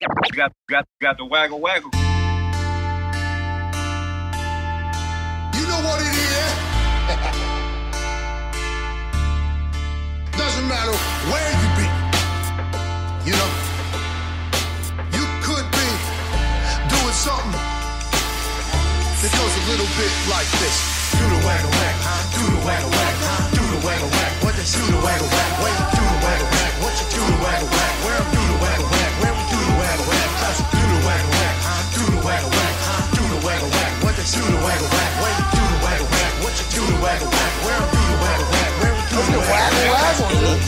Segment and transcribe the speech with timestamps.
[0.00, 1.90] Got, got, got the waggle waggle.
[5.54, 6.54] You know what it is.
[10.38, 10.92] Doesn't matter
[11.32, 11.57] where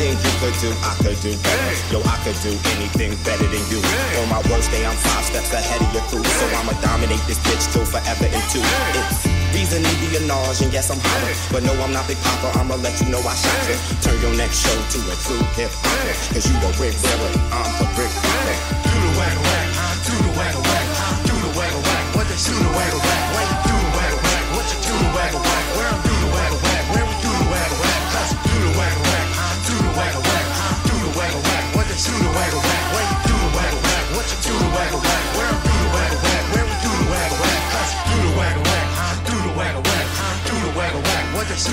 [0.01, 1.93] Anything you could do, I could do better.
[1.93, 3.85] Yo, I could do anything better than you.
[4.25, 6.25] On my worst day, I'm five steps ahead of your crew.
[6.25, 8.65] So I'ma dominate this bitch till forever and two.
[8.97, 11.37] It's reason to be a knowledge, and yes, I'm holler.
[11.53, 13.77] But no, I'm not Big Papa, I'ma let you know I shot you.
[14.01, 16.17] Turn your next show to a true hip hopper.
[16.33, 18.80] Cause you the Rick Wearer, I'm the Rick Rocker.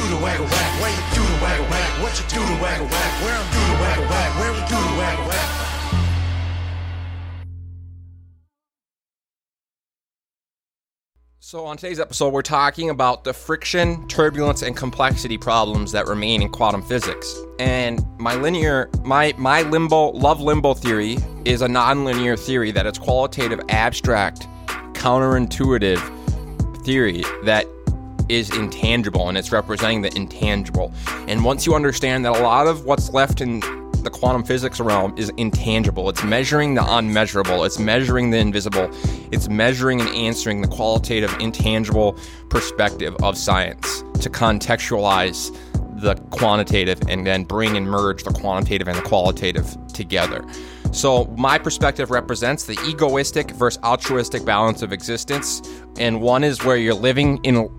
[0.10, 0.82] The waggle wag?
[0.82, 2.02] Where you do the waggle wag?
[2.02, 3.12] What you do the waggle wag?
[3.24, 4.40] Where do the waggle wag?
[4.40, 5.68] Where we do the waggle wag?
[11.40, 16.42] So, on today's episode, we're talking about the friction, turbulence, and complexity problems that remain
[16.42, 17.40] in quantum physics.
[17.58, 22.98] And my linear, my my limbo, love limbo theory is a nonlinear theory that is
[22.98, 24.42] qualitative, abstract,
[24.94, 27.66] counterintuitive theory that
[28.30, 30.94] is intangible, and it's representing the intangible.
[31.28, 33.62] And once you understand that a lot of what's left in
[34.04, 36.08] the quantum physics realm is intangible.
[36.10, 37.66] It's measuring the unmeasurable.
[37.66, 38.90] It's measuring the invisible.
[39.34, 42.18] It's measuring and answering the qualitative, intangible
[42.50, 45.54] perspective of science to contextualize
[46.00, 50.46] the quantitative and then bring and merge the quantitative and the qualitative together.
[50.92, 55.62] So, my perspective represents the egoistic versus altruistic balance of existence.
[56.00, 57.70] And one is where you're living in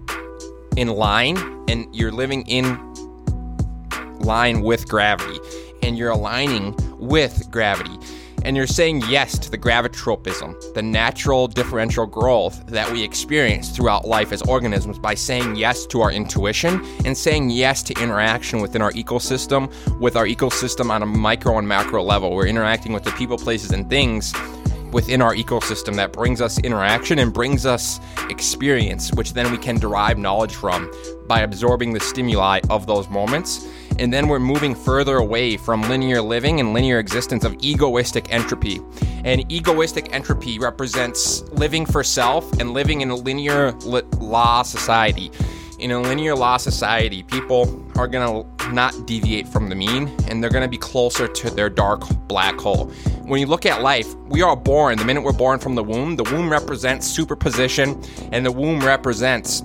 [0.76, 1.36] in line
[1.68, 2.78] and you're living in
[4.20, 5.38] line with gravity
[5.82, 7.98] and you're aligning with gravity
[8.44, 14.06] and you're saying yes to the gravitropism, the natural differential growth that we experience throughout
[14.06, 18.80] life as organisms by saying yes to our intuition and saying yes to interaction within
[18.80, 22.30] our ecosystem, with our ecosystem on a micro and macro level.
[22.32, 24.32] We're interacting with the people, places, and things
[24.92, 28.00] within our ecosystem that brings us interaction and brings us
[28.30, 30.90] experience, which then we can derive knowledge from
[31.26, 33.68] by absorbing the stimuli of those moments.
[33.98, 38.80] And then we're moving further away from linear living and linear existence of egoistic entropy.
[39.24, 45.32] And egoistic entropy represents living for self and living in a linear li- law society.
[45.78, 50.50] In a linear law society, people are to not deviate from the mean and they're
[50.50, 52.92] to be closer to their dark black hole.
[53.28, 56.16] When you look at life, we are born, the minute we're born from the womb,
[56.16, 58.02] the womb represents superposition
[58.32, 59.62] and the womb represents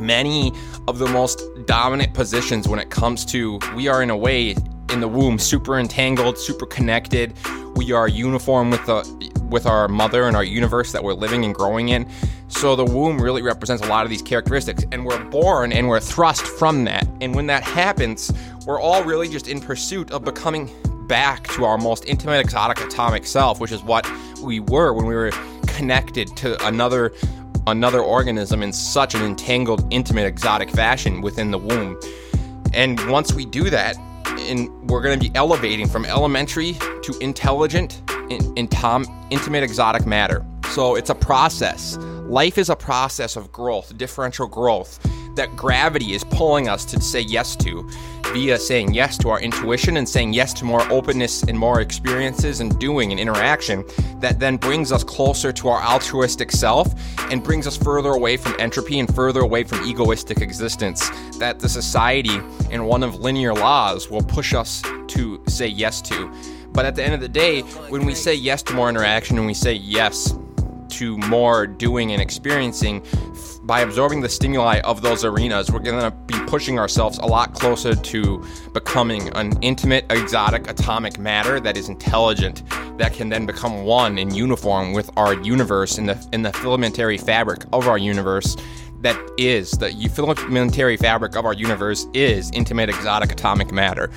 [0.00, 0.52] many
[0.88, 4.56] of the most dominant positions when it comes to we are in a way
[4.90, 7.34] in the womb super entangled super connected.
[7.76, 11.54] We are uniform with the with our mother and our universe that we're living and
[11.54, 12.10] growing in.
[12.48, 16.00] So the womb really represents a lot of these characteristics and we're born and we're
[16.00, 17.06] thrust from that.
[17.20, 18.32] And when that happens
[18.66, 20.68] we're all really just in pursuit of becoming
[21.08, 24.08] back to our most intimate exotic atomic self which is what
[24.42, 25.32] we were when we were
[25.66, 27.12] connected to another
[27.70, 31.98] another organism in such an entangled, intimate, exotic fashion within the womb.
[32.72, 33.96] And once we do that,
[34.48, 40.06] and we're going to be elevating from elementary to intelligent, in, in tom, intimate, exotic
[40.06, 40.44] matter.
[40.70, 41.96] So it's a process.
[41.98, 44.98] Life is a process of growth, differential growth
[45.38, 47.88] that gravity is pulling us to say yes to
[48.32, 52.60] via saying yes to our intuition and saying yes to more openness and more experiences
[52.60, 53.84] and doing and interaction
[54.18, 56.92] that then brings us closer to our altruistic self
[57.30, 61.08] and brings us further away from entropy and further away from egoistic existence
[61.38, 66.30] that the society and one of linear laws will push us to say yes to.
[66.72, 69.46] But at the end of the day, when we say yes to more interaction and
[69.46, 70.34] we say yes
[70.90, 73.02] to more doing and experiencing
[73.68, 77.52] by absorbing the stimuli of those arenas, we're going to be pushing ourselves a lot
[77.52, 78.42] closer to
[78.72, 82.62] becoming an intimate, exotic, atomic matter that is intelligent,
[82.96, 87.20] that can then become one in uniform with our universe in the in the filamentary
[87.20, 88.56] fabric of our universe.
[89.02, 94.10] That is the filamentary fabric of our universe is intimate, exotic, atomic matter.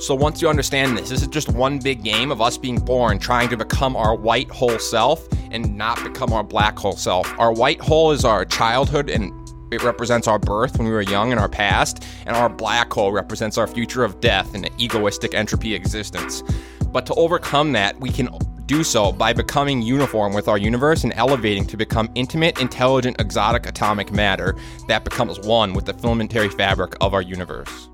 [0.00, 3.18] So once you understand this, this is just one big game of us being born,
[3.18, 7.32] trying to become our white hole self and not become our black hole self.
[7.38, 9.32] Our white hole is our childhood and
[9.72, 13.10] it represents our birth when we were young in our past, and our black hole
[13.10, 16.44] represents our future of death and egoistic entropy existence.
[16.92, 18.28] But to overcome that, we can
[18.66, 23.66] do so by becoming uniform with our universe and elevating to become intimate, intelligent, exotic
[23.66, 24.56] atomic matter
[24.88, 27.88] that becomes one with the filamentary fabric of our universe.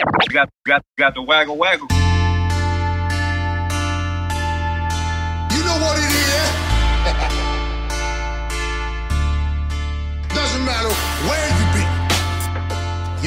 [0.00, 1.86] Got got got the waggle waggle.
[5.52, 6.48] You know what it is?
[10.34, 10.88] Doesn't matter
[11.28, 11.84] where you be.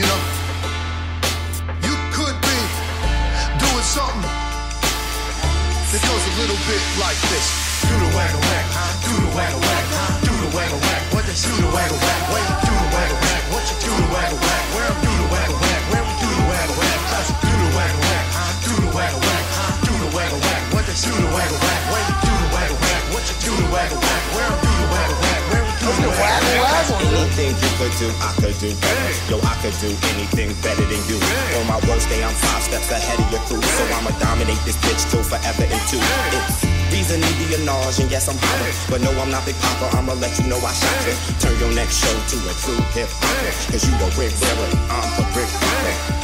[0.02, 0.22] You know,
[1.86, 2.58] you could be
[3.62, 4.26] doing something
[5.94, 7.46] that goes a little bit like this.
[7.86, 8.66] Do the waggle wag,
[9.06, 9.83] do the waggle wag,
[27.84, 29.12] could do, I could do better.
[29.28, 31.20] Yo, I could do anything better than you.
[31.60, 33.60] On my worst day, I'm five steps ahead of your crew.
[33.60, 36.00] So I'ma dominate this bitch till forever and two.
[36.00, 36.64] It's
[36.96, 38.72] reasoning the anage, and yes, I'm hotter.
[38.90, 41.16] But no, I'm not Big Papa, I'ma let you know I shot you.
[41.44, 43.52] Turn your next show to a true hip hopper.
[43.72, 46.23] Cause you the Rick Bearer, I'm the Rick Rocker.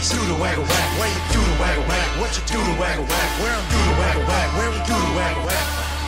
[0.00, 3.04] Do the waggle wag, where you do the waggle wag, what you do the waggle
[3.04, 5.99] wag, where I'm do the waggle wag, where we do the waggle wag.